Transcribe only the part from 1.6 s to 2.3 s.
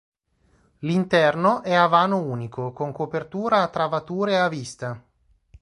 è a vano